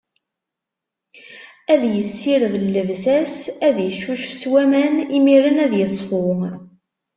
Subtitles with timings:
[1.73, 3.35] Ad issired llebsa-s,
[3.67, 6.27] ad icucef s waman, imiren ad iṣfu.